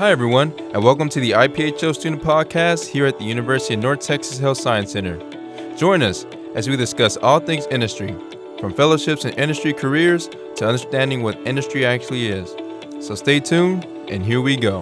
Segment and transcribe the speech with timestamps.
[0.00, 4.00] Hi, everyone, and welcome to the IPHO Student Podcast here at the University of North
[4.00, 5.18] Texas Health Science Center.
[5.76, 8.16] Join us as we discuss all things industry,
[8.58, 12.48] from fellowships and industry careers to understanding what industry actually is.
[13.06, 14.80] So stay tuned, and here we go.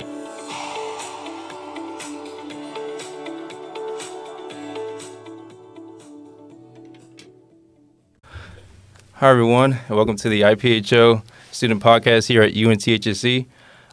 [9.15, 13.49] Hi, everyone, and welcome to the IPHO Student Podcast here at UNTHSC.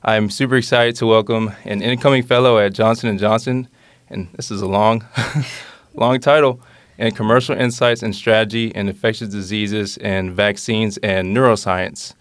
[0.08, 3.68] I'm super excited to welcome an incoming fellow at Johnson & Johnson,
[4.08, 5.04] and this is a long,
[5.95, 6.62] long title,
[7.00, 12.14] in Commercial Insights and Strategy in Infectious Diseases and Vaccines and Neuroscience.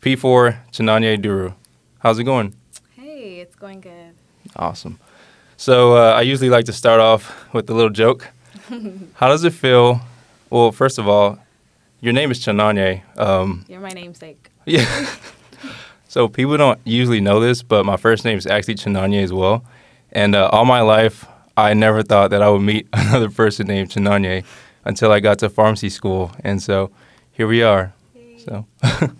[0.00, 1.52] P4 Chinonye Duru.
[1.98, 2.54] How's it going?
[2.96, 4.14] Hey, it's going good.
[4.56, 4.98] Awesome.
[5.58, 8.26] So uh, I usually like to start off with a little joke.
[9.16, 10.00] How does it feel?
[10.48, 11.38] Well, first of all,
[12.00, 13.02] your name is Chinanye.
[13.18, 14.48] Um, You're my namesake.
[14.64, 15.06] yeah.
[16.08, 19.62] so people don't usually know this, but my first name is actually Chinonye as well.
[20.10, 23.90] And uh, all my life, I never thought that I would meet another person named
[23.90, 24.44] Chinonye
[24.86, 26.32] until I got to pharmacy school.
[26.42, 26.90] And so
[27.30, 27.92] here we are.
[28.38, 28.66] So,
[29.02, 29.10] all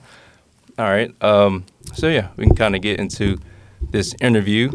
[0.79, 1.15] right.
[1.23, 3.39] Um, so, yeah, we can kind of get into
[3.91, 4.73] this interview.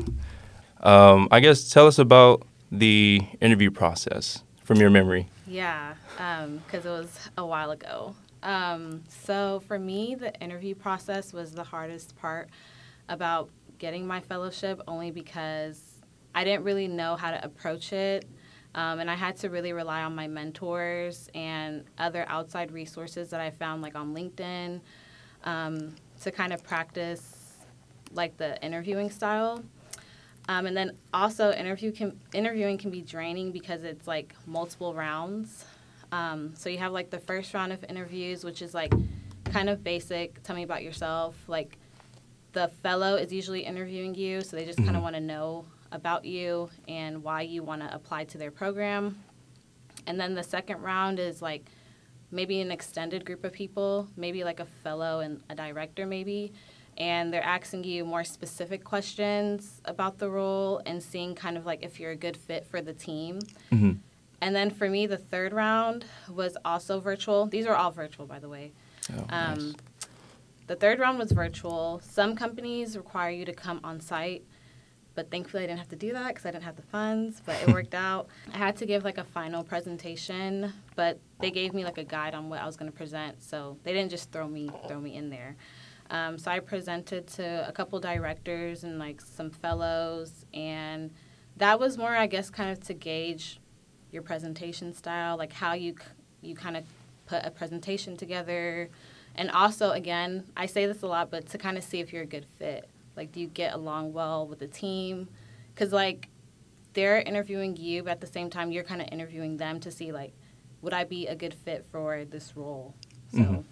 [0.81, 5.30] Um, I guess tell us about the interview process from your memory.
[5.48, 5.95] Yeah,
[6.67, 8.16] because it was a while ago.
[8.44, 12.49] Um, so for me, the interview process was the hardest part
[13.09, 13.49] about
[13.80, 15.81] getting my fellowship, only because
[16.36, 18.25] I didn't really know how to approach it.
[18.75, 23.39] Um, and I had to really rely on my mentors and other outside resources that
[23.39, 24.81] I found, like on LinkedIn,
[25.44, 27.58] um, to kind of practice
[28.11, 29.64] like the interviewing style.
[30.49, 35.66] Um, and then also interview can, interviewing can be draining because it's like multiple rounds.
[36.14, 38.94] Um, so you have like the first round of interviews, which is like
[39.45, 40.44] kind of basic.
[40.44, 41.36] Tell me about yourself.
[41.47, 41.78] Like
[42.52, 46.23] the fellow is usually interviewing you, so they just kind of want to know about
[46.25, 49.17] you and why you want to apply to their program.
[50.05, 51.65] And then the second round is like
[52.30, 56.52] maybe an extended group of people, maybe like a fellow and a director, maybe.
[56.98, 61.83] And they're asking you more specific questions about the role and seeing kind of like
[61.83, 63.39] if you're a good fit for the team.
[63.71, 63.98] Mhm.
[64.43, 67.45] And then for me, the third round was also virtual.
[67.45, 68.73] These are all virtual, by the way.
[69.09, 69.73] Oh, Um, nice.
[70.67, 72.02] The third round was virtual.
[72.04, 74.43] Some companies require you to come on site,
[75.15, 77.55] but thankfully I didn't have to do that because I didn't have the funds, but
[77.61, 78.27] it worked out.
[78.53, 82.33] I had to give like a final presentation, but they gave me like a guide
[82.33, 85.15] on what I was going to present, so they didn't just throw me throw me
[85.15, 85.55] in there.
[86.09, 91.11] Um, so I presented to a couple directors and like some fellows, and
[91.55, 93.59] that was more, I guess, kind of to gauge
[94.14, 95.96] your presentation style, like how you
[96.42, 96.84] you kind of
[97.26, 98.90] put a presentation together,
[99.36, 102.24] and also again, I say this a lot, but to kind of see if you're
[102.24, 102.88] a good fit.
[103.16, 105.28] Like, do you get along well with the team?
[105.74, 106.28] Because like
[106.94, 110.12] they're interviewing you, but at the same time, you're kind of interviewing them to see
[110.12, 110.34] like,
[110.82, 112.94] would I be a good fit for this role?
[113.34, 113.64] So Mhm.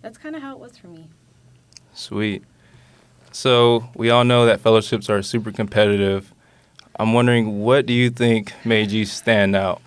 [0.00, 1.08] that's kind of how it was for me.
[1.92, 2.44] Sweet.
[3.32, 6.32] So we all know that fellowships are super competitive.
[6.98, 9.82] I'm wondering, what do you think made you stand out?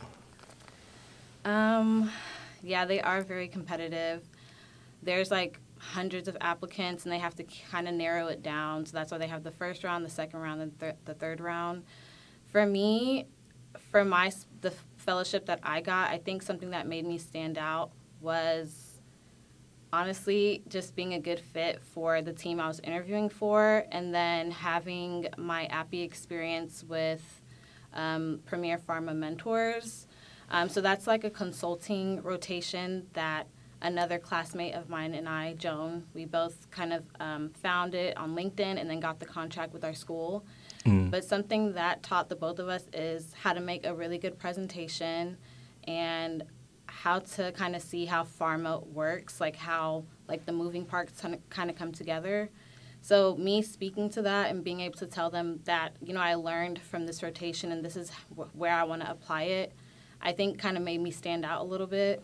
[1.44, 2.12] Um,
[2.62, 4.22] yeah, they are very competitive.
[5.02, 8.86] There's like hundreds of applicants, and they have to kind of narrow it down.
[8.86, 11.42] So that's why they have the first round, the second round, and th- the third
[11.42, 11.84] round.
[12.52, 13.26] For me,
[13.92, 14.32] for my
[14.62, 17.92] the fellowship that I got, I think something that made me stand out
[18.22, 18.89] was
[19.92, 24.52] honestly just being a good fit for the team I was interviewing for, and then
[24.52, 27.42] having my APPE experience with
[27.94, 30.08] um, Premier Pharma Mentors.
[30.52, 33.48] Um, so that's like a consulting rotation that
[33.82, 38.36] another classmate of mine and I, Joan, we both kind of um, found it on
[38.36, 40.46] LinkedIn and then got the contract with our school.
[40.86, 41.12] Mm.
[41.12, 44.38] But something that taught the both of us is how to make a really good
[44.38, 45.38] presentation
[45.86, 46.44] and
[47.04, 51.70] how to kind of see how pharma works, like how like the moving parts kind
[51.70, 52.50] of come together.
[53.02, 56.36] So me speaking to that and being able to tell them that you know I
[56.36, 59.72] learned from this rotation and this is wh- where I want to apply it,
[60.22, 62.22] I think kind of made me stand out a little bit.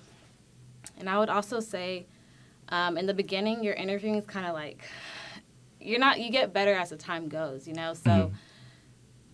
[0.97, 2.05] And I would also say,
[2.67, 4.83] um, in the beginning, your interviewing is kind of like
[5.79, 7.93] you're not you get better as the time goes, you know.
[7.93, 8.33] So Mhm.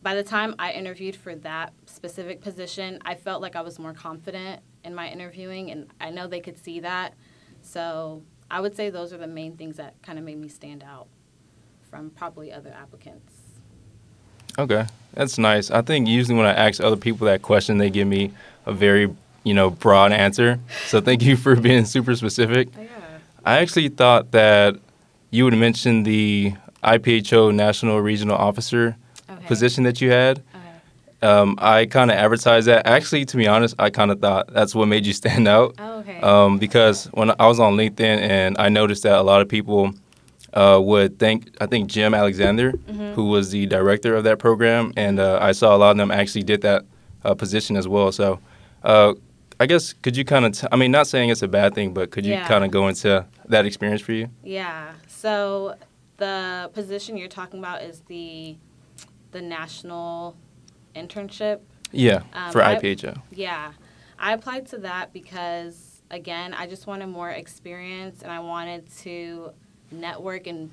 [0.04, 3.94] by the time I interviewed for that specific position, I felt like I was more
[3.94, 7.14] confident in my interviewing, and I know they could see that.
[7.62, 10.84] So I would say those are the main things that kind of made me stand
[10.84, 11.08] out
[11.90, 13.34] from probably other applicants.
[14.58, 15.72] Okay, that's nice.
[15.72, 18.32] I think usually when I ask other people that question, they give me
[18.66, 19.14] a very,
[19.44, 20.60] you know, broad answer.
[20.88, 22.70] So thank you for being super specific.
[22.78, 22.90] Oh, yeah.
[23.46, 24.78] I actually thought that
[25.30, 26.54] you would mention the
[26.84, 28.98] IPHO National Regional Officer
[29.30, 29.48] Okay.
[29.48, 30.44] position that you had.
[31.24, 32.88] Um, I kind of advertised that.
[32.88, 35.76] Actually, to be honest, I kind of thought that's what made you stand out.
[35.78, 36.20] Oh, okay.
[36.22, 39.94] Um, because when I was on LinkedIn and I noticed that a lot of people
[40.54, 43.14] uh, would thank, I think Jim Alexander, Mm-hmm.
[43.14, 46.12] who was the director of that program, and uh, I saw a lot of them
[46.12, 46.86] actually did that
[47.24, 48.12] uh, position as well.
[48.12, 48.40] So
[48.84, 49.14] uh,
[49.60, 51.94] I guess could you kind of, t- I mean, not saying it's a bad thing,
[51.94, 52.48] but could you Yeah.
[52.48, 54.28] kind of go into that experience for you?
[54.44, 54.94] Yeah.
[55.08, 55.76] So
[56.18, 58.58] the position you're talking about is the
[59.32, 60.36] the national
[60.96, 61.60] internship.
[61.92, 63.22] Yeah, Um, for I- IPHO.
[63.32, 63.74] Yeah.
[64.18, 69.52] I applied to that because again, I just wanted more experience and I wanted to
[69.92, 70.70] network and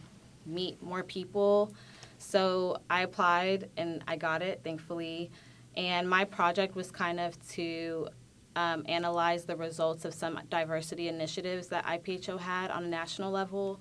[0.46, 1.72] meet more people.
[2.18, 5.30] So I applied and I got it, thankfully.
[5.76, 8.08] And my project was kind of to
[8.56, 13.80] um, analyze the results of some diversity initiatives that IPHO had on a national level.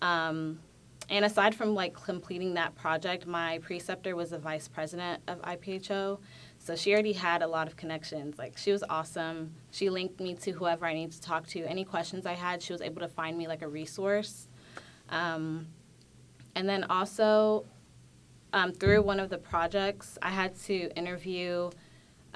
[0.00, 0.60] Um,
[1.08, 6.18] and aside from like completing that project, my preceptor was the vice president of IPHO.
[6.58, 8.38] So she already had a lot of connections.
[8.38, 9.52] Like she was awesome.
[9.72, 11.64] She linked me to whoever I needed to talk to.
[11.64, 14.48] Any questions I had, she was able to find me like a resource.
[15.08, 15.66] Um,
[16.54, 17.64] and then also
[18.52, 21.70] um, through one of the projects, I had to interview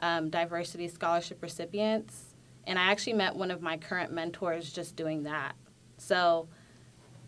[0.00, 2.34] um, diversity scholarship recipients.
[2.66, 5.54] And I actually met one of my current mentors just doing that.
[5.98, 6.48] So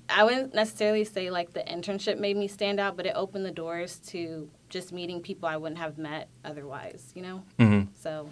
[0.09, 3.51] I wouldn't necessarily say like the internship made me stand out, but it opened the
[3.51, 7.43] doors to just meeting people I wouldn't have met otherwise, you know?
[7.59, 8.29] hmm So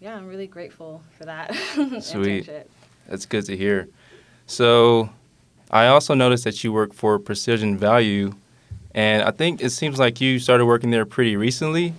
[0.00, 1.54] yeah, I'm really grateful for that
[2.02, 2.46] Sweet.
[2.46, 2.64] internship.
[3.08, 3.88] That's good to hear.
[4.46, 5.10] So,
[5.70, 8.34] I also noticed that you work for Precision Value,
[8.94, 11.94] and I think it seems like you started working there pretty recently.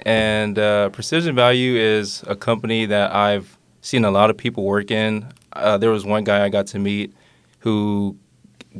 [0.00, 4.90] And uh, Precision Value is a company that I've seen a lot of people work
[4.90, 5.32] in.
[5.52, 7.14] Uh, there was one guy I got to meet
[7.60, 8.16] who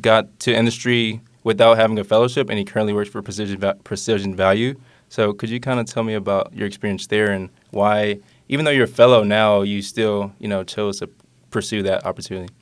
[0.01, 4.35] got to industry without having a fellowship, and he currently works for Precision Va- Precision
[4.35, 4.79] Value.
[5.09, 8.19] So, could you kind of tell me about your experience there and why,
[8.49, 11.09] even though you're a fellow now, you still you know chose to
[11.51, 12.53] pursue that opportunity?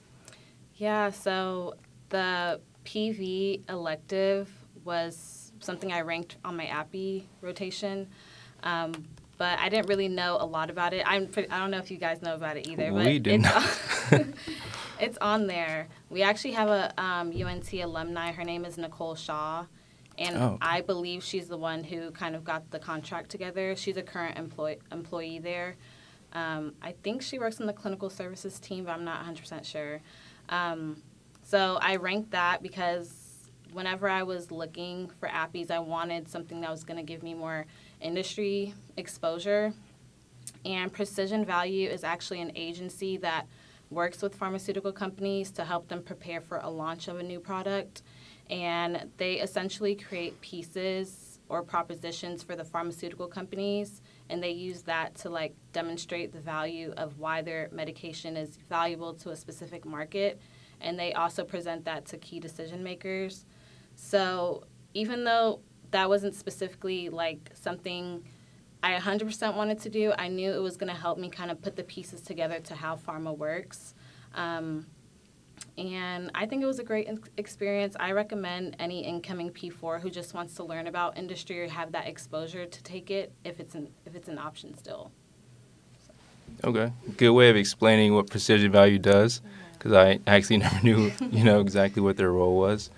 [0.75, 1.75] Yeah, so
[2.09, 4.51] the PV elective
[4.83, 8.07] was something I ranked on my API rotation,
[8.63, 8.91] um,
[9.37, 11.03] but I didn't really know a lot about it.
[11.07, 13.43] I'm I don't know if you guys know about it either, but We did it's,
[13.43, 14.19] not.
[14.19, 14.33] on,
[14.99, 15.87] it's on there.
[16.09, 18.31] We actually have a um, UNT alumni.
[18.31, 19.65] Her name is Nicole Shaw,
[20.17, 20.57] and Oh.
[20.61, 23.75] I believe she's the one who kind of got the contract together.
[23.75, 25.75] She's a current employee employee there.
[26.33, 30.01] Um, I think she works in the clinical services team, but I'm not 100% sure.
[30.49, 31.01] Um,
[31.43, 33.11] so I ranked that because
[33.71, 37.33] whenever I was looking for appies, I wanted something that was going to give me
[37.35, 37.65] more
[38.01, 39.73] industry exposure.
[40.65, 43.45] And Precision Value is actually an agency that
[43.93, 48.01] works with pharmaceutical companies to help them prepare for a launch of a new product.
[48.49, 55.13] And they essentially create pieces or propositions for the pharmaceutical companies and they use that
[55.13, 60.39] to like demonstrate the value of why their medication is valuable to a specific market
[60.81, 63.45] and they also present that to key decision makers
[63.95, 64.63] so
[64.93, 65.59] even though
[65.91, 68.23] that wasn't specifically like something
[68.83, 71.61] i 100% wanted to do i knew it was going to help me kind of
[71.61, 73.95] put the pieces together to how pharma works
[74.35, 74.85] um,
[75.77, 77.95] and I think it was a great experience.
[77.99, 82.07] I recommend any incoming P4 who just wants to learn about industry or have that
[82.07, 85.11] exposure to take it if it's an if it's an option still.
[86.63, 89.41] Okay, good way of explaining what Precision Value does,
[89.73, 92.91] because I actually never knew you know exactly what their role was.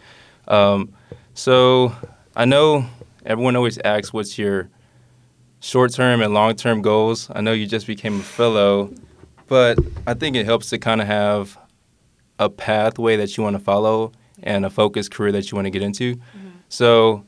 [0.48, 0.94] Um,
[1.34, 1.96] so
[2.36, 2.86] I know
[3.26, 4.70] everyone always asks what's your
[5.66, 7.28] short-term and long-term goals.
[7.34, 8.94] I know you just became a fellow,
[9.48, 11.58] but I think it helps to kind of have
[12.38, 14.12] a pathway that you want to follow
[14.44, 16.20] and a focused career that you want to get into.
[16.70, 17.26] So,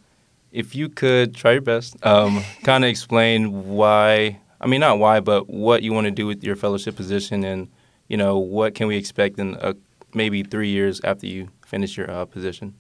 [0.52, 4.40] if you could try your best, um, kind of explain why.
[4.62, 7.70] I mean, not why, but what you want to do with your fellowship position, and
[8.08, 9.74] you know, what can we expect in uh
[10.14, 12.76] maybe three years after you finish your uh, position?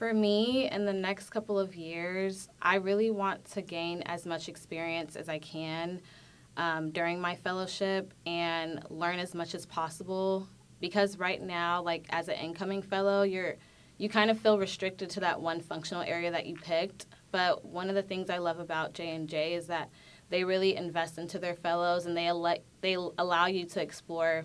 [0.00, 4.48] For me, in the next couple of years, I really want to gain as much
[4.48, 6.00] experience as I can
[6.56, 10.48] um, during my fellowship and learn as much as possible.
[10.80, 13.56] Because right now, like as an incoming fellow, you're
[13.98, 17.04] you kind of feel restricted to that one functional area that you picked.
[17.30, 19.90] But one of the things I love about J and J is that
[20.30, 24.44] they really invest into their fellows and they elect, they allow you to explore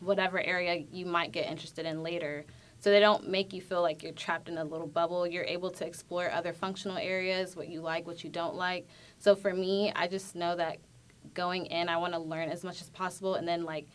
[0.00, 2.46] whatever area you might get interested in later.
[2.82, 5.24] So they don't make you feel like you're trapped in a little bubble.
[5.24, 8.88] You're able to explore other functional areas, what you like, what you don't like.
[9.20, 10.78] So for me, I just know that
[11.32, 13.86] going in, I want to learn as much as possible, and then like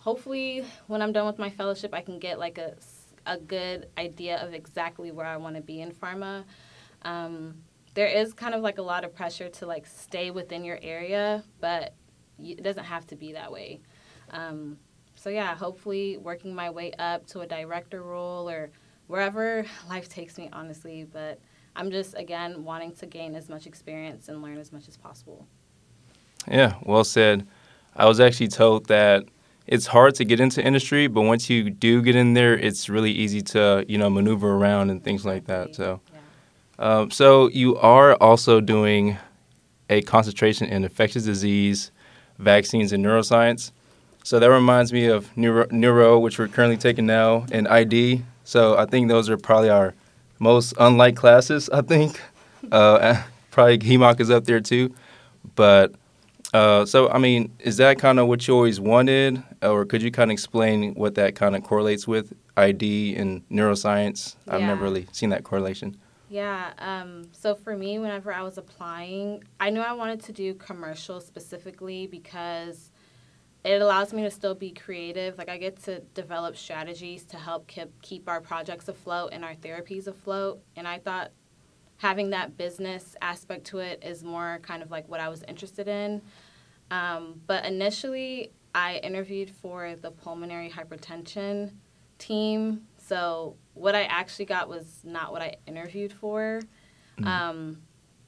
[0.00, 2.74] hopefully when I'm done with my fellowship, I can get like a,
[3.26, 6.42] a good idea of exactly where I want to be in pharma.
[7.02, 7.62] Um,
[7.94, 11.44] there is kind of like a lot of pressure to like stay within your area,
[11.60, 11.94] but
[12.40, 13.82] it doesn't have to be that way.
[14.30, 14.78] Um,
[15.20, 18.70] so yeah, hopefully working my way up to a director role or
[19.06, 21.04] wherever life takes me, honestly.
[21.04, 21.38] But
[21.76, 25.46] I'm just again wanting to gain as much experience and learn as much as possible.
[26.50, 27.46] Yeah, well said.
[27.94, 29.24] I was actually told that
[29.66, 33.12] it's hard to get into industry, but once you do get in there, it's really
[33.12, 35.74] easy to you know maneuver around and things like that.
[35.74, 36.20] So, Yeah.
[36.78, 39.18] um, so you are also doing
[39.90, 41.90] a concentration in infectious disease,
[42.38, 43.72] vaccines, and neuroscience.
[44.22, 48.22] So that reminds me of neuro, neuro, which we're currently taking now, and ID.
[48.44, 49.94] So I think those are probably our
[50.38, 51.68] most unlike classes.
[51.70, 52.20] I think
[52.72, 54.94] uh, probably HEMOC is up there too,
[55.54, 55.94] but
[56.52, 60.10] uh, so I mean, is that kind of what you always wanted, or could you
[60.10, 64.36] kind of explain what that kind of correlates with ID and neuroscience?
[64.48, 65.96] I've never really seen that correlation.
[66.28, 66.70] Yeah.
[66.78, 71.20] Um, so for me, whenever I was applying, I knew I wanted to do commercial
[71.20, 72.89] specifically because
[73.64, 75.36] it allows me to still be creative.
[75.36, 79.54] Like I get to develop strategies to help keep keep our projects afloat and our
[79.54, 80.60] therapies afloat.
[80.76, 81.32] And I thought
[81.98, 85.88] having that business aspect to it is more kind of like what I was interested
[85.88, 86.22] in.
[86.90, 91.72] Um, but initially, I interviewed for the pulmonary hypertension
[92.18, 92.86] team.
[92.96, 96.60] So what I actually got was not what I interviewed for.
[97.22, 97.82] Um,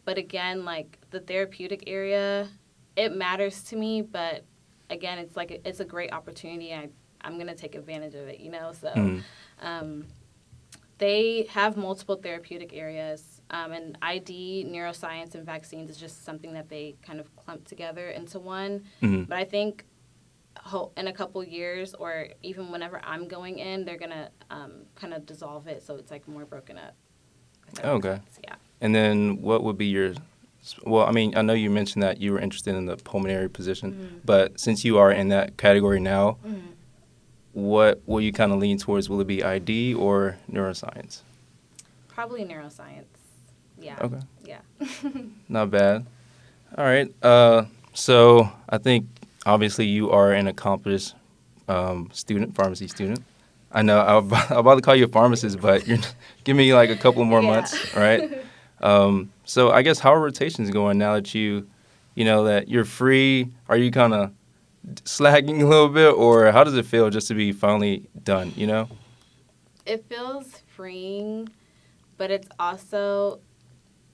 [0.05, 2.49] but again, like the therapeutic area,
[2.95, 4.03] it matters to me.
[4.03, 4.45] But
[4.93, 6.73] again, it's like it's a great opportunity.
[6.73, 6.89] I
[7.21, 8.41] I'm gonna take advantage of it.
[8.41, 8.89] You know, so.
[8.89, 9.23] Mm.
[9.61, 10.07] Um,
[10.99, 16.69] they have multiple therapeutic areas, um, and ID, neuroscience, and vaccines is just something that
[16.69, 18.85] they kind of clump together into one.
[19.01, 19.27] Mhm.
[19.29, 19.85] But I think
[20.97, 25.27] in a couple years, or even whenever I'm going in, they're gonna um, kind of
[25.27, 26.95] dissolve it, so it's like more broken up.
[27.67, 28.21] if that makes Okay.
[28.45, 28.55] Yeah.
[28.81, 30.15] And then what would be your
[30.85, 33.93] well, I mean, I know you mentioned that you were interested in the pulmonary position,
[33.93, 34.21] Mhm.
[34.25, 36.61] but since you are in that category now, Mhm.
[37.53, 39.09] what will you kind of lean towards?
[39.09, 41.21] Will it be ID or neuroscience?
[42.09, 43.05] Probably neuroscience.
[43.81, 43.97] Yeah.
[44.01, 44.21] Okay.
[44.45, 44.61] Yeah.
[45.49, 46.07] Not bad.
[46.79, 47.13] All right.
[47.23, 47.65] Uh,
[47.95, 49.07] so I think
[49.45, 51.15] obviously you are an accomplished
[51.69, 53.23] um, student, pharmacy student.
[53.71, 55.99] I know I'm about, I'm to call you a pharmacist, but you're,
[56.45, 57.51] give me like a couple more Yeah.
[57.51, 58.31] months, all right?
[58.81, 61.69] Um, so I guess how are rotations going now that you,
[62.15, 63.49] you know, that you're free?
[63.69, 64.33] Are you kind of
[65.05, 68.53] slacking a little bit, or how does it feel just to be finally done?
[68.57, 68.89] You know?
[69.87, 71.49] it feels freeing,
[72.17, 73.41] but it's also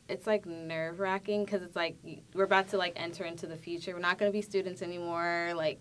[0.09, 1.97] it's like nerve wracking because it's like
[2.35, 3.93] we're about to like enter into the future.
[3.93, 5.53] We're not going to be students anymore.
[5.55, 5.81] Like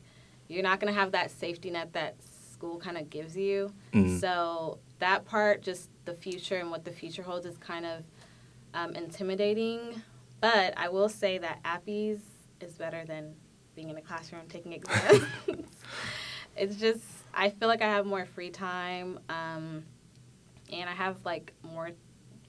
[0.49, 2.15] you're not going to have that safety net that
[2.51, 3.71] school kind of gives you.
[3.93, 4.19] Mm.
[4.19, 8.03] So that part, just the future and what the future holds, is kind of
[8.77, 10.01] um, intimidating.
[10.39, 12.19] But I will say that Appies
[12.61, 13.33] is better than
[13.75, 15.23] being in a classroom taking exams.
[16.55, 17.03] it's just
[17.33, 19.83] I feel like I have more free time, um,
[20.71, 21.91] and I have like more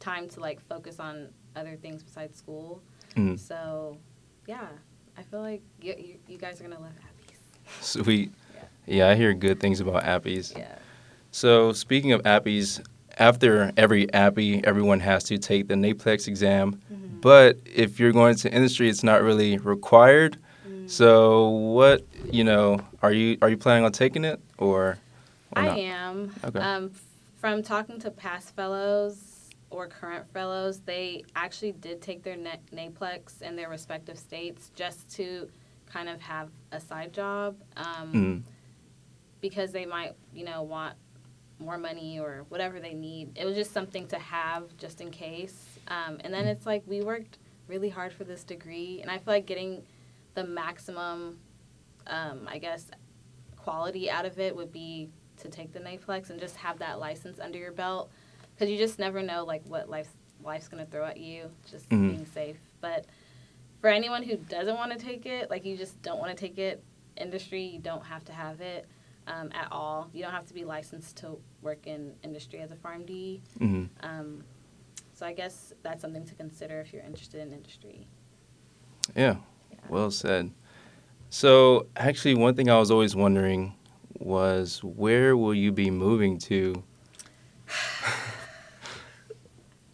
[0.01, 2.83] time to like focus on other things besides school.
[3.17, 3.39] Mm.
[3.39, 3.99] So,
[4.47, 4.69] yeah,
[5.17, 7.85] I feel like you, you, you guys are gonna love Appies.
[7.85, 8.33] Sweet.
[8.55, 8.65] Yeah.
[8.87, 10.57] Yeah, I hear good things about appies.
[10.57, 10.77] Yeah.
[11.31, 12.83] So speaking of appies,
[13.19, 16.81] after every appy, everyone has to take the NAPLEX exam.
[16.93, 17.21] Mhm.
[17.21, 20.39] But if you're going to industry, it's not really required.
[20.69, 20.89] Mm.
[20.89, 24.99] So what you know, are you are you planning on taking it or?
[25.57, 25.79] or I not?
[25.79, 26.35] am.
[26.45, 26.59] Okay.
[26.61, 26.91] Um,
[27.41, 33.43] from talking to past fellows or current fellows, they actually did take their na- NAPLEX
[33.43, 35.49] in their respective states just to
[35.87, 38.43] kind of have a side job um, Mm.
[39.41, 40.95] because they might, you know, want
[41.59, 43.37] more money or whatever they need.
[43.37, 45.79] It was just something to have just in case.
[45.89, 49.35] Um, and then it's like we worked really hard for this degree, and I feel
[49.35, 49.83] like getting
[50.35, 51.39] the maximum,
[52.07, 52.91] um, I guess,
[53.57, 57.39] quality out of it would be to take the NAPLEX and just have that license
[57.39, 58.11] under your belt
[58.55, 60.11] because you just never know like what life's
[60.43, 61.51] life's gonna throw at you.
[61.71, 62.11] Just Mhm.
[62.11, 63.05] being safe, but
[63.81, 66.59] for anyone who doesn't want to take it, like you just don't want to take
[66.59, 66.83] it,
[67.17, 68.87] industry, you don't have to have it
[69.29, 70.09] um, at all.
[70.13, 73.41] You don't have to be licensed to work in industry as a PharmD.
[73.59, 74.43] hmm Um,
[75.13, 78.07] so I guess that's something to consider if you're interested in industry.
[79.17, 79.37] Yeah.
[79.71, 79.79] Yeah.
[79.89, 80.53] Well said.
[81.31, 83.75] So actually, one thing I was always wondering
[84.19, 86.83] was where will you be moving to?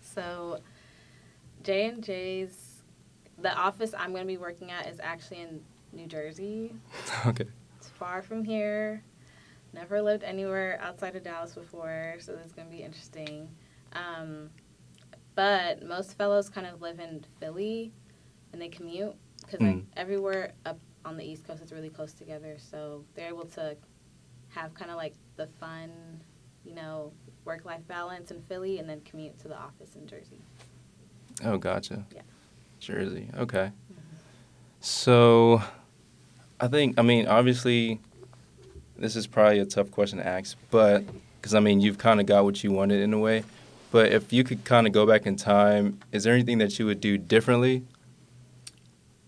[0.01, 0.61] So
[1.65, 2.83] J and J's,
[3.43, 5.61] the office I'm going to be working at is actually in
[5.93, 6.73] New Jersey.
[7.27, 7.47] okay.
[7.79, 9.03] It's far from here.
[9.75, 13.49] Never lived anywhere outside of Dallas before, so this is going to be interesting.
[13.93, 14.51] Um,
[15.35, 17.93] but most fellows kind of live in Philly
[18.53, 19.85] and they commute because like Mm.
[19.97, 23.77] everywhere up on the East Coast is really close together, so they're able to
[24.49, 25.91] have kind of like the fun,
[26.65, 27.13] you know,
[27.45, 30.41] work life balance in Philly and then commute to the office in Jersey.
[31.45, 32.07] Oh, gotcha.
[32.15, 32.23] Yeah.
[32.79, 33.29] Jersey.
[33.37, 33.73] Okay.
[34.81, 35.63] So,
[36.61, 38.01] I think I mean obviously,
[39.05, 41.05] this is probably a tough question to ask, but
[41.37, 43.45] because I mean you've kind of got what you wanted in a way.
[43.91, 46.87] But if you could kind of go back in time, is there anything that you
[46.87, 47.85] would do differently?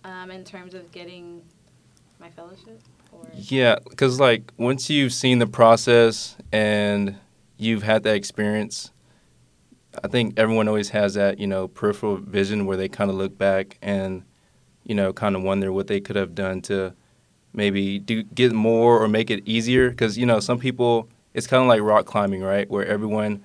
[0.03, 1.43] Um, in terms of getting
[2.19, 2.81] my fellowship,
[3.13, 7.15] or Yeah, because like once you've seen the process and
[7.59, 8.93] you've had that experience,
[10.03, 13.37] I think everyone always has that you know peripheral vision where they kind of look
[13.37, 14.25] back and
[14.85, 16.95] you know kind of wonder what they could have done to
[17.57, 19.91] maybe do get more or make it easier.
[19.91, 22.69] Because you know some people it's kind of like rock climbing, right?
[22.71, 23.45] Where everyone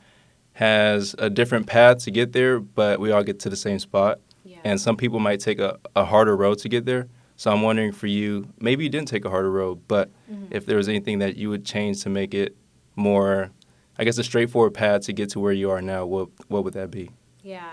[0.53, 4.19] has a different path to get there, but we all get to the same spot
[4.43, 7.07] yeah, and some people might take a, a harder road to get there.
[7.37, 10.47] So I'm wondering for you, maybe you didn't take a harder road, but Mhm.
[10.51, 12.55] if there was anything that you would change to make it
[12.95, 13.49] more,
[13.97, 16.73] I guess, a straightforward path to get to where you are now, what what would
[16.73, 17.09] that be?
[17.43, 17.71] Yeah.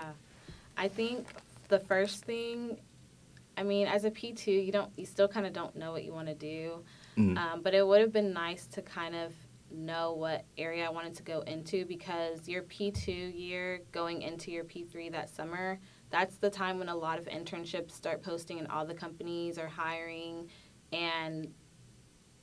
[0.77, 1.27] I think
[1.67, 2.77] the first thing,
[3.59, 6.13] I mean, as a P2, you don't, you still kind of don't know what you
[6.13, 6.81] want to do.
[7.17, 7.37] Mhm.
[7.37, 9.33] Um, but it would have been nice to kind of
[9.69, 14.63] know what area I wanted to go into because your P2 year going into your
[14.63, 15.77] P3 that summer,
[16.09, 19.67] that's the time when a lot of internships start posting and all the companies are
[19.67, 20.49] hiring.
[20.93, 21.53] And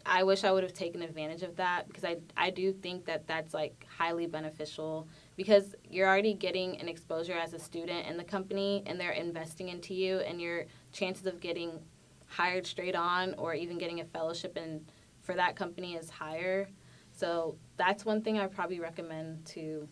[0.08, 3.26] I wish I would have taken advantage of that because I, I do think that
[3.26, 8.24] that's like highly beneficial because you're already getting an exposure as a student in the
[8.24, 10.66] company and they're investing into you and your
[10.96, 11.78] chances of getting
[12.26, 14.84] hired straight on or even getting a fellowship in
[15.22, 16.68] for that company is higher.
[17.12, 19.86] So that's one thing I probably recommend to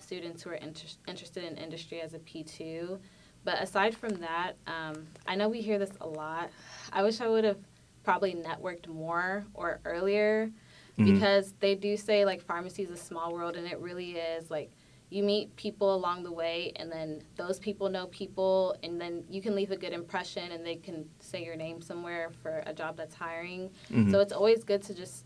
[0.00, 2.98] students who are inter- interested in industry as a P2.
[3.44, 6.50] But aside from that, um, I know we hear this a lot.
[6.92, 7.58] I wish I would have
[8.02, 10.50] probably networked more or earlier
[10.98, 11.04] Mhm.
[11.14, 14.70] because they do say like pharmacy is a small world and it really is like
[15.10, 19.40] you meet people along the way and then those people know people and then you
[19.40, 22.96] can leave a good impression and they can say your name somewhere for a job
[22.96, 24.10] that's hiring Mhm.
[24.10, 25.24] so it's always good to just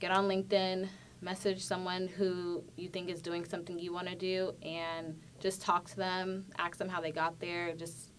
[0.00, 0.88] get on linkedin
[1.20, 5.86] message someone who you think is doing something you want to do and just talk
[5.90, 8.10] to them ask them how they got there just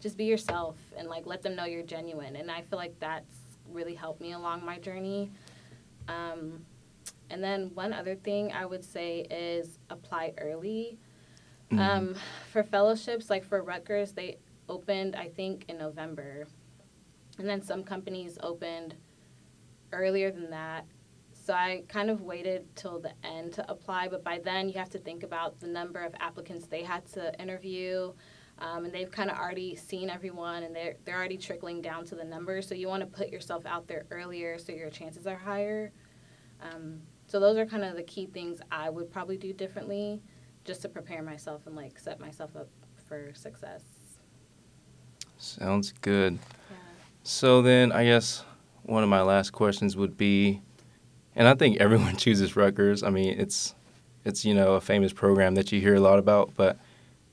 [0.00, 3.36] just be yourself and like let them know you're genuine and i feel like that's
[3.70, 5.30] really helped me along my journey
[6.08, 6.64] um,
[7.30, 10.98] and then one other thing I would say is apply early.
[11.70, 11.78] Mhm.
[11.78, 12.14] Um,
[12.52, 16.46] for fellowships, like for Rutgers, they opened, I think, in November.
[17.38, 18.94] And then some companies opened
[19.92, 20.86] earlier than that.
[21.32, 24.90] So I kind of waited till the end to apply, but by then you have
[24.90, 28.12] to think about the number of applicants they had to interview.
[28.58, 32.14] Um, and they've kind of already seen everyone and they're, they're already trickling down to
[32.14, 32.66] the numbers.
[32.66, 35.92] So you want to put yourself out there earlier so your chances are higher.
[36.62, 40.22] Um, so those are kind of the key things I would probably do differently
[40.64, 42.68] just to prepare myself and like set myself up
[43.08, 43.82] for success.
[45.38, 46.34] Sounds good.
[46.70, 46.76] Yeah.
[47.22, 48.44] So then, I guess
[48.84, 50.62] one of my last questions would be,
[51.34, 53.02] and I think everyone chooses Rutgers.
[53.02, 53.74] I mean, it's
[54.24, 56.52] it's you know a famous program that you hear a lot about.
[56.56, 56.78] But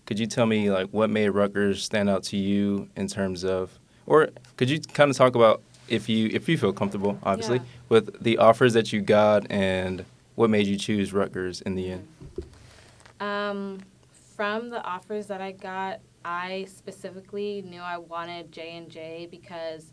[0.05, 3.79] could you tell me like what made Rutgers stand out to you in terms of,
[4.05, 7.63] or could you kind of talk about if you if you feel comfortable, obviously, Yeah.
[7.89, 12.07] with the offers that you got and what made you choose Rutgers in the end?
[13.19, 13.79] Um,
[14.35, 19.91] from the offers that I got, I specifically knew I wanted J and J because,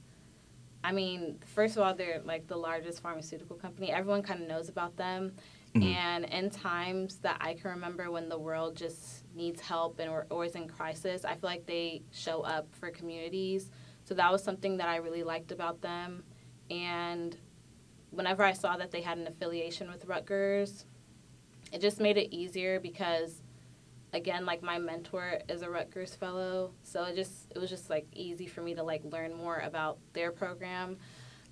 [0.82, 3.90] I mean, first of all, they're like the largest pharmaceutical company.
[3.92, 5.32] Everyone kind of knows about them,
[5.74, 5.84] Mhm.
[5.94, 10.26] and in times that I can remember when the world just needs help and we're
[10.30, 13.70] always in crisis, I feel like they show up for communities.
[14.10, 16.24] So that was something that I really liked about them,
[16.68, 17.36] and
[18.10, 20.84] whenever I saw that they had an affiliation with Rutgers,
[21.72, 23.40] it just made it easier because
[24.12, 26.72] again like my mentor is a Rutgers fellow.
[26.82, 29.98] So it just it was just like easy for me to like learn more about
[30.12, 30.96] their program.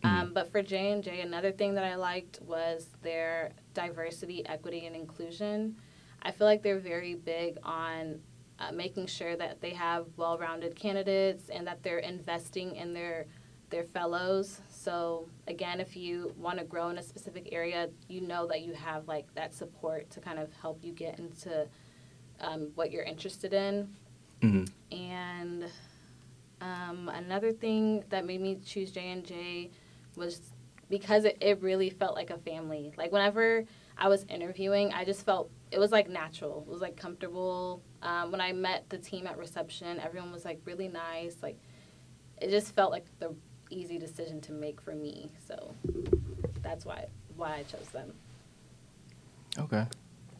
[0.02, 5.76] Um, but for J&J another thing that I liked was their diversity equity and inclusion.
[6.22, 8.18] I feel like they're very big on
[8.58, 13.26] uh, making sure that they have well-rounded candidates and that they're investing in their
[13.70, 14.60] their fellows.
[14.70, 18.72] So again, if you want to grow in a specific area, you know that you
[18.72, 21.66] have like that support to kind of help you get into
[22.40, 23.88] um, what you're interested in.
[24.40, 25.66] hmm And
[26.60, 29.70] um, another thing that made me choose J and J
[30.16, 30.40] was
[30.88, 32.92] because it, it really felt like a family.
[32.96, 33.64] Like whenever
[33.98, 36.64] I was interviewing, I just felt it was like natural.
[36.66, 37.82] It was like comfortable.
[38.02, 41.36] Um, when I met the team at reception, everyone was like really nice.
[41.42, 41.58] Like
[42.40, 43.34] it just felt like the
[43.70, 45.30] easy decision to make for me.
[45.46, 45.74] So
[46.62, 48.12] that's why why I chose them.
[49.58, 49.86] Okay,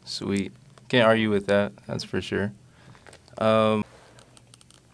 [0.05, 0.53] sweet.
[0.87, 1.71] Can't argue with that.
[1.85, 2.51] That's for sure.
[3.37, 3.85] Um,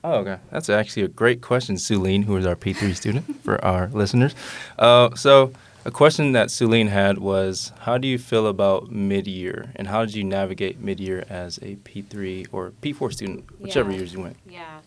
[0.04, 0.38] oh, okay.
[0.52, 4.36] That's actually a great question, Suline, who is our P3 student for our listeners.
[4.78, 5.54] Uh, so,
[5.86, 10.04] a question that Suline had was How do you feel about mid year, and how
[10.04, 13.98] did you navigate mid year as a P3 or P4 student, whichever Yeah.
[13.98, 14.38] years you went?
[14.50, 14.80] Yeah.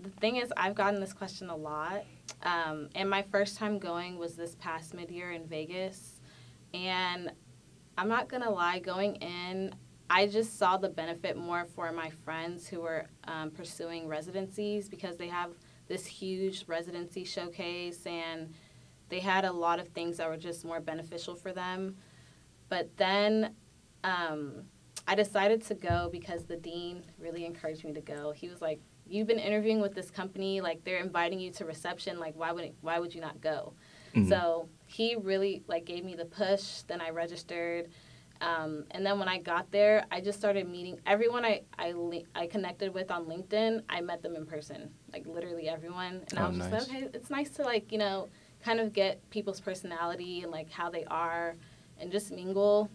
[0.00, 2.04] The thing is, I've gotten this question a lot.
[2.42, 6.20] Um, and my first time going was this past mid year in Vegas.
[6.74, 7.30] And
[7.96, 9.72] I'm not going to lie, going in,
[10.10, 15.16] I just saw the benefit more for my friends who were um, pursuing residencies because
[15.16, 15.52] they have
[15.86, 18.52] this huge residency showcase and
[19.08, 21.96] they had a lot of things that were just more beneficial for them.
[22.68, 23.54] But then
[24.02, 24.64] um,
[25.06, 28.32] I decided to go because the dean really encouraged me to go.
[28.32, 32.18] He was like, "You've been interviewing with this company, like they're inviting you to reception.
[32.18, 33.74] Like, why would why would you not go?"
[34.14, 34.28] Mhm.
[34.28, 36.82] So he really like gave me the push.
[36.82, 37.90] Then I registered,
[38.40, 41.92] um, and then when I got there, I just started meeting everyone I I,
[42.34, 43.82] I connected with on LinkedIn.
[43.88, 47.08] I met them in person, like literally everyone, and I Oh, was just like, okay,
[47.12, 48.28] it's nice to like you know
[48.64, 51.54] kind of get people's personality and like how they are,
[51.98, 52.90] and just mingle.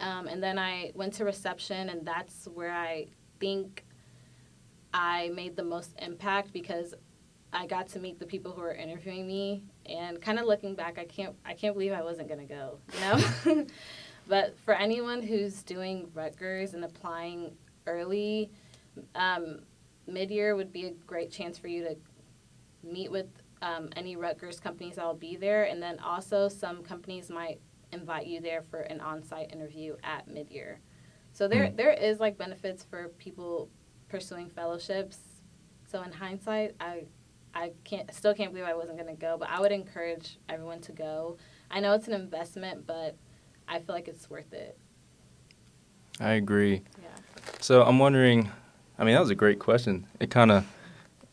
[0.00, 3.06] Um, and then I went to reception, and that's where I
[3.40, 3.84] think
[4.92, 6.94] I made the most impact because
[7.52, 9.62] I got to meet the people who were interviewing me.
[9.86, 12.78] And kind of looking back, I can't I can't believe I wasn't gonna go.
[12.94, 13.66] You know.
[14.28, 17.52] but for anyone who's doing Rutgers and applying
[17.86, 18.50] early,
[19.14, 19.60] um,
[20.06, 21.96] mid year would be a great chance for you to
[22.82, 23.26] meet with
[23.62, 27.60] um, any Rutgers companies that will be there, and then also some companies might
[27.92, 30.80] invite you there for an on-site interview at mid-year.
[31.32, 31.76] So there Mm.
[31.76, 33.68] there is like benefits for people
[34.08, 35.18] pursuing fellowships.
[35.86, 37.04] So in hindsight, I
[37.54, 40.80] I can't still can't believe I wasn't going to go, but I would encourage everyone
[40.82, 41.38] to go.
[41.70, 43.16] I know it's an investment, but
[43.66, 44.78] I feel like it's worth it.
[46.20, 46.82] I agree.
[47.02, 47.08] Yeah.
[47.60, 48.50] So I'm wondering,
[48.98, 50.06] I mean, that was a great question.
[50.20, 50.66] It kind of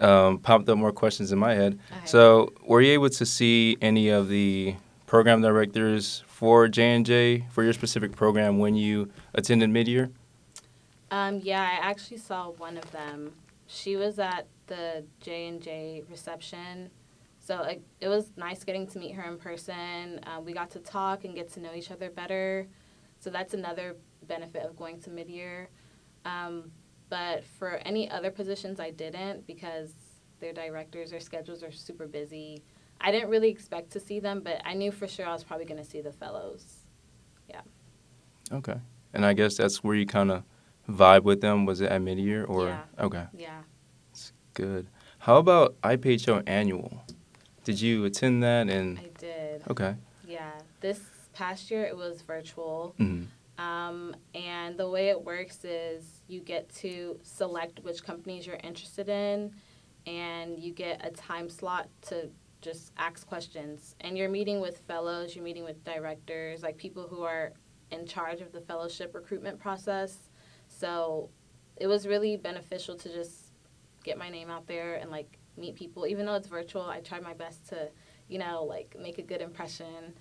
[0.03, 1.79] um, popped up more questions in my head.
[2.05, 7.73] So were you able to see any of the program directors for J&J for your
[7.73, 10.11] specific program when you attended mid-year?
[11.11, 13.31] Um, yeah, I actually saw one of them.
[13.67, 16.89] She was at the J and J reception,
[17.39, 20.19] so it, it was nice getting to meet her in person.
[20.25, 22.67] Um, we got to talk and get to know each other better.
[23.19, 23.95] So that's another
[24.27, 25.69] benefit of going to mid year.
[26.25, 26.71] Um,
[27.13, 29.93] but for any other positions, I didn't because
[30.39, 32.63] their directors, their schedules are super busy.
[32.99, 35.67] I didn't really expect to see them, but I knew for sure I was probably
[35.67, 36.65] going to see the fellows.
[37.47, 37.61] Yeah.
[38.51, 38.77] Okay.
[39.13, 40.41] And I guess that's where you kind of
[40.89, 41.67] vibe with them.
[41.67, 42.69] Was it at mid-year or?
[42.69, 42.81] Yeah.
[42.97, 43.25] Okay.
[43.37, 43.61] Yeah.
[44.09, 44.87] It's good.
[45.19, 47.03] How about IPHO annual?
[47.63, 48.69] Did you attend that?
[48.69, 49.61] And I did.
[49.69, 49.93] okay.
[50.27, 50.49] Yeah,
[50.81, 50.99] this
[51.33, 52.95] past year it was virtual.
[52.99, 53.27] Mhm.
[53.57, 59.09] Um, and the way it works is you get to select which companies you're interested
[59.09, 59.53] in,
[60.07, 62.29] and you get a time slot to
[62.61, 63.95] just ask questions.
[64.01, 67.53] And you're meeting with fellows, you're meeting with directors, like people who are
[67.91, 70.29] in charge of the fellowship recruitment process.
[70.67, 71.29] So
[71.75, 73.51] it was really beneficial to just
[74.03, 76.07] get my name out there and like meet people.
[76.07, 77.89] Even though it's virtual, I tried my best to,
[78.27, 80.13] you know, like make a good impression.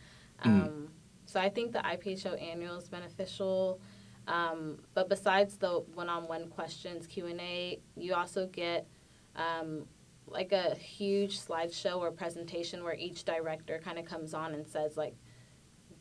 [0.44, 0.46] Mhm.
[0.46, 0.88] Um,
[1.32, 3.80] so I think the IPHO annual is beneficial.
[4.28, 8.86] Um, but besides the one-on-one questions Q and A, you also get
[9.34, 9.86] um,
[10.26, 14.96] like a huge slideshow or presentation where each director kind of comes on and says
[14.96, 15.14] like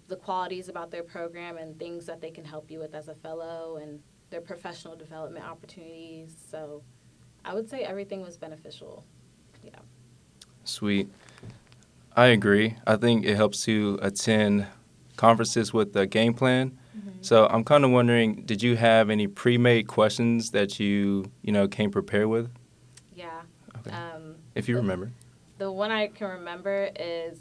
[0.08, 3.16] the qualities about their program and things that they can help you with as a
[3.16, 6.36] fellow and their professional development opportunities.
[6.52, 6.84] So
[7.46, 9.06] I would say everything was beneficial.
[9.64, 9.80] Yeah.
[10.66, 11.10] Sweet.
[12.16, 12.76] I agree.
[12.86, 14.68] I think it helps to attend
[15.26, 16.76] conferences with the game plan.
[17.24, 21.68] So I'm kind of wondering, did you have any pre-made questions that you, you know,
[21.68, 22.50] came prepared with?
[23.16, 23.42] Yeah.
[23.78, 23.92] Okay.
[23.96, 25.12] Um, If you remember.
[25.60, 27.38] the one I can remember is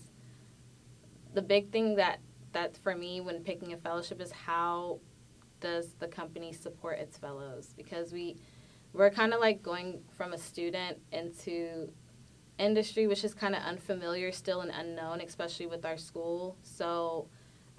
[1.32, 2.18] the big thing that
[2.52, 4.98] that for me when picking a fellowship is how
[5.60, 8.36] does the company support its fellows because we
[8.92, 11.88] we're kind of like going from a student into
[12.58, 17.28] industry which is kind of unfamiliar still and unknown especially with our school so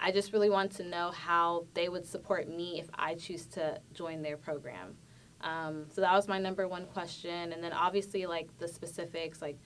[0.02, 3.80] I just really want to know how they would support me if I choose to
[3.94, 4.96] join their program
[5.42, 9.58] um, so that was my number one question and then obviously like the specifics like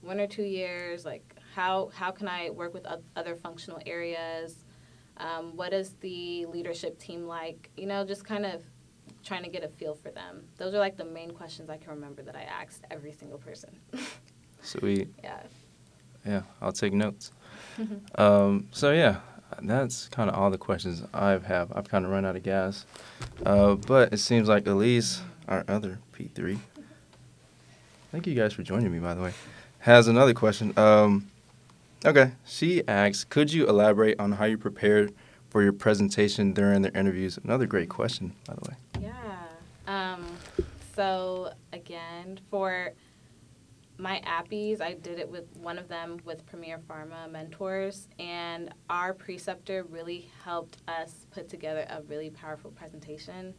[0.00, 4.64] one or two years like how how can I work with other functional areas?
[5.16, 7.70] Um, what is the leadership team like?
[7.76, 8.62] You know, just kind of
[9.22, 10.44] trying to get a feel for them.
[10.56, 13.70] Those are like the main questions I can remember that I asked every single person.
[14.62, 15.12] Sweet.
[15.22, 15.42] Yeah.
[16.26, 17.32] Yeah, I'll take notes.
[18.16, 19.20] um, so yeah,
[19.62, 21.72] that's kind of all the questions I have.
[21.74, 22.86] I've kind of run out of gas,
[23.44, 26.58] uh, but it seems like Elise, our other P3,
[28.12, 29.32] thank you guys for joining me, by the way,
[29.80, 30.72] has another question.
[30.78, 31.30] Um,
[32.04, 35.14] okay, she asks, could you elaborate on how you prepared
[35.48, 37.38] for your presentation during the interviews?
[37.42, 38.76] Another great question, by the way.
[39.00, 39.14] Yeah.
[39.86, 40.24] Um,
[40.94, 42.92] so again, for
[44.00, 49.12] my appies, I did it with one of them with Premier Pharma Mentors, and our
[49.12, 53.54] preceptor really helped us put together a really powerful presentation.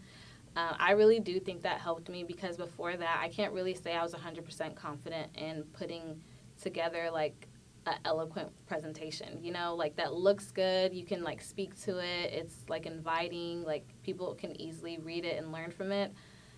[0.55, 3.95] Uh, I really do think that helped me because before that, I can't really say
[3.95, 6.21] I was 100% confident in putting
[6.61, 7.47] together like
[7.85, 9.39] an eloquent presentation.
[9.41, 10.93] You know, like that looks good.
[10.93, 12.33] You can like speak to it.
[12.33, 13.63] It's like inviting.
[13.63, 16.13] Like people can easily read it and learn from it.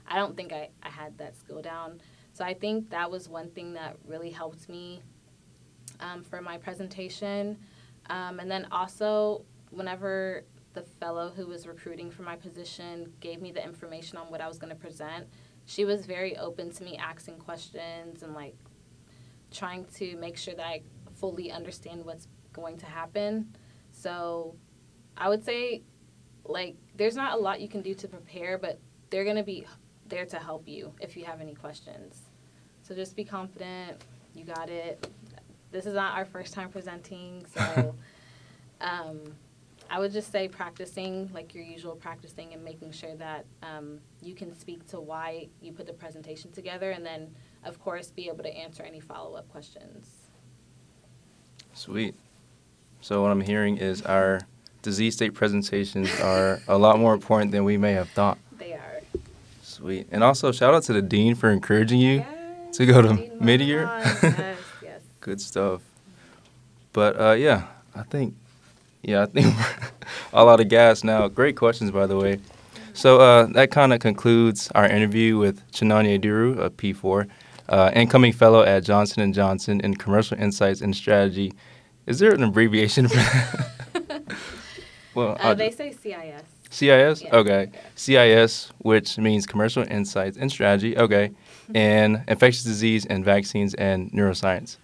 [0.07, 2.01] I don't think I, I had that skill down.
[2.33, 5.01] So I think that was one thing that really helped me
[5.99, 7.57] um, for my presentation.
[8.09, 10.43] Um, and then also, whenever
[10.73, 14.47] the fellow who was recruiting for my position gave me the information on what I
[14.47, 15.27] was going to present,
[15.65, 18.55] she was very open to me asking questions and like
[19.51, 20.81] trying to make sure that I
[21.15, 23.55] fully understand what's going to happen.
[23.91, 24.55] So
[25.15, 25.83] I would say,
[26.43, 28.79] like, there's not a lot you can do to prepare, but
[29.11, 29.65] they're going to be
[30.07, 32.22] there to help you if you have any questions.
[32.83, 34.01] So just be confident.
[34.35, 35.07] You got it.
[35.71, 37.95] This is not our first time presenting, so
[38.81, 39.21] um,
[39.89, 44.35] I would just say practicing like your usual practicing and making sure that um, you
[44.35, 48.43] can speak to why you put the presentation together, and then of course be able
[48.43, 50.27] to answer any follow up questions.
[51.73, 52.15] Sweet.
[53.01, 54.41] So what I'm hearing is our
[54.81, 58.37] disease state presentations are a lot more important than we may have thought.
[58.57, 59.01] They are.
[59.61, 60.07] Sweet.
[60.11, 62.42] And also shout out to the dean for encouraging you yes,
[62.73, 63.83] to go to mid-year.
[64.23, 65.01] yes, yes.
[65.21, 65.81] Good stuff.
[66.91, 68.35] But uh, yeah, I think
[69.01, 69.65] yeah, I think we're
[70.33, 71.27] all out of gas now.
[71.27, 72.39] Great questions, by the way.
[72.93, 77.27] So uh, that kind of concludes our interview with Chinonye Duru, a P4,
[77.69, 81.53] uh, incoming fellow at Johnson & Johnson in Commercial Insights and Strategy.
[82.05, 84.23] Is there an abbreviation for that?
[85.15, 86.43] well, uh, they say CIS.
[86.69, 87.23] CIS?
[87.23, 87.35] Yeah.
[87.35, 87.71] Okay.
[87.95, 90.95] CIS, which means Commercial Insights and Strategy.
[90.97, 91.31] Okay.
[91.73, 94.77] And Infectious Disease and Vaccines and Neuroscience.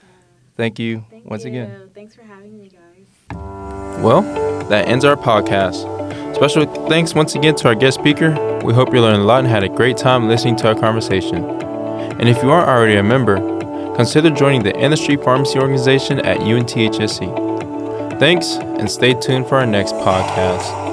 [0.55, 1.49] Thank you Thank once you.
[1.49, 1.89] again.
[1.93, 3.35] Thanks for having me, guys.
[4.03, 4.21] Well,
[4.69, 6.35] that ends our podcast.
[6.35, 8.31] Special thanks once again to our guest speaker.
[8.63, 11.43] We hope you learned a lot and had a great time listening to our conversation.
[11.43, 13.37] And if you aren't already a member,
[13.95, 18.19] consider joining the Industry Pharmacy Organization at UNTHSC.
[18.19, 20.88] Thanks, and stay tuned for our next podcast.